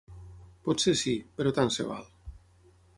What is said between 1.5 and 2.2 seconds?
tant se val.